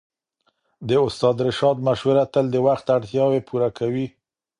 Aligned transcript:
د 0.87 0.89
استاد 1.05 1.35
رشاد 1.47 1.77
مشوره 1.87 2.23
تل 2.33 2.45
د 2.51 2.55
وخت 2.67 2.85
اړتياوې 2.95 3.39
پوره 3.47 3.69
کوي. 3.77 4.07